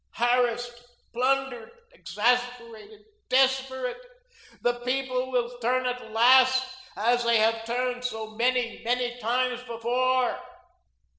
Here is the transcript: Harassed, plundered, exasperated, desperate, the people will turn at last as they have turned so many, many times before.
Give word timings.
Harassed, 0.15 0.83
plundered, 1.13 1.69
exasperated, 1.91 3.05
desperate, 3.29 4.01
the 4.63 4.79
people 4.79 5.29
will 5.29 5.55
turn 5.59 5.85
at 5.85 6.11
last 6.11 6.65
as 6.97 7.23
they 7.23 7.37
have 7.37 7.65
turned 7.65 8.03
so 8.03 8.31
many, 8.31 8.81
many 8.83 9.19
times 9.19 9.61
before. 9.61 10.39